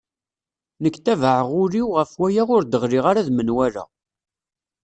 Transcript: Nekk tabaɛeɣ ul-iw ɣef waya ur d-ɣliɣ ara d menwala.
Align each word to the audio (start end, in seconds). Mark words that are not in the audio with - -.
Nekk 0.81 0.95
tabaɛeɣ 1.05 1.49
ul-iw 1.61 1.87
ɣef 1.97 2.11
waya 2.19 2.43
ur 2.55 2.63
d-ɣliɣ 2.65 3.03
ara 3.11 3.27
d 3.27 3.29
menwala. 3.31 3.85